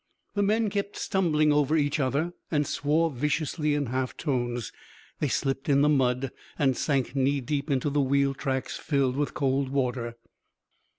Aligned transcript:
The 0.33 0.41
men 0.41 0.71
kept 0.71 0.95
stumbling 0.97 1.53
over 1.53 1.77
each 1.77 1.99
other, 1.99 2.33
and 2.49 2.65
swore 2.65 3.11
viciously 3.11 3.75
in 3.75 3.85
half 3.85 4.17
tones; 4.17 4.71
they 5.19 5.27
slipped 5.27 5.69
in 5.69 5.81
the 5.83 5.89
mud 5.89 6.31
and 6.57 6.75
sank 6.75 7.15
knee 7.15 7.39
deep 7.39 7.69
into 7.69 7.91
the 7.91 8.01
wheel 8.01 8.33
tracks 8.33 8.77
filled 8.77 9.15
with 9.15 9.35
cold 9.35 9.69
water. 9.69 10.15